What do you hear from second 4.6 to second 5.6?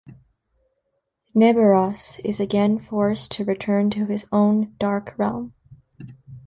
Dark Realm.